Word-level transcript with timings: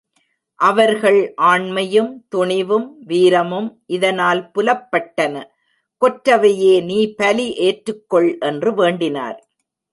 அவர்கள் 0.59 1.33
ஆண்மையும், 1.41 2.25
துணிவும், 2.29 2.87
வீரமும் 3.07 3.69
இதனால் 3.87 4.51
புலப்பட்டன 4.55 5.43
கொற்றவையே 6.01 6.83
நீ 6.83 7.13
பலி 7.13 7.53
ஏற்றுக் 7.53 8.09
கொள் 8.09 8.37
என்று 8.39 8.71
வேண்டினர். 8.71 9.39